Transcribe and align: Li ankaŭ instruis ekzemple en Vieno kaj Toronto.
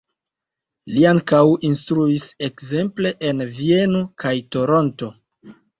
Li 0.93 1.03
ankaŭ 1.09 1.41
instruis 1.69 2.27
ekzemple 2.49 3.15
en 3.31 3.47
Vieno 3.61 4.05
kaj 4.27 4.37
Toronto. 4.57 5.17